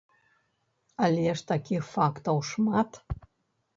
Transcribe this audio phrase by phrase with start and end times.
[1.07, 2.91] Але ж такіх фактаў шмат.